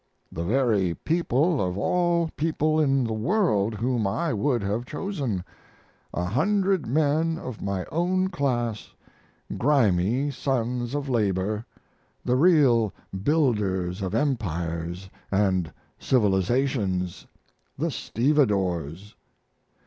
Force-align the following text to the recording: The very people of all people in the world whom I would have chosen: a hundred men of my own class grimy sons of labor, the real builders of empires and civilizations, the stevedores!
The 0.31 0.43
very 0.43 0.95
people 0.95 1.61
of 1.61 1.77
all 1.77 2.27
people 2.35 2.79
in 2.81 3.03
the 3.03 3.13
world 3.13 3.75
whom 3.75 4.07
I 4.07 4.33
would 4.33 4.63
have 4.63 4.83
chosen: 4.87 5.43
a 6.11 6.23
hundred 6.25 6.87
men 6.87 7.37
of 7.37 7.61
my 7.61 7.85
own 7.91 8.29
class 8.29 8.95
grimy 9.59 10.31
sons 10.31 10.95
of 10.95 11.07
labor, 11.07 11.67
the 12.25 12.35
real 12.35 12.91
builders 13.23 14.01
of 14.01 14.15
empires 14.15 15.07
and 15.29 15.71
civilizations, 15.99 17.27
the 17.77 17.91
stevedores! 17.91 19.15